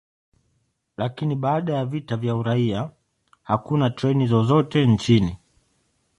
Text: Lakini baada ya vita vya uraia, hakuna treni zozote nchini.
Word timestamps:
Lakini 0.97 1.35
baada 1.35 1.73
ya 1.73 1.85
vita 1.85 2.17
vya 2.17 2.35
uraia, 2.35 2.91
hakuna 3.43 3.89
treni 3.89 4.27
zozote 4.27 4.85
nchini. 4.85 5.37